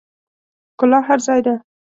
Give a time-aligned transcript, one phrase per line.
[0.73, 1.53] ښکلا هر ځای ده